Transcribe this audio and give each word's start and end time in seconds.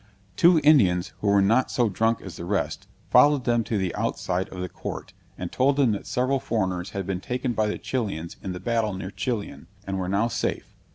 Two 0.35 0.59
Indians, 0.63 1.13
who 1.21 1.27
were 1.27 1.43
not 1.43 1.69
so 1.69 1.87
drunk 1.87 2.23
as 2.23 2.35
the 2.37 2.43
rest, 2.43 2.87
followed 3.11 3.43
them 3.43 3.63
to 3.65 3.77
the 3.77 3.93
outside 3.93 4.49
of 4.49 4.59
the 4.59 4.67
court, 4.67 5.13
and 5.37 5.51
told 5.51 5.75
them 5.75 5.91
that 5.91 6.07
several 6.07 6.39
foreigners 6.39 6.89
had 6.89 7.05
been 7.05 7.21
taken 7.21 7.53
by 7.53 7.67
the 7.67 7.77
Chilians 7.77 8.35
in 8.41 8.51
the 8.51 8.59
battle 8.59 8.93
near 8.95 9.11
Chilian, 9.11 9.67
and 9.85 9.99
were 9.99 10.09
now 10.09 10.27
safe. 10.27 10.73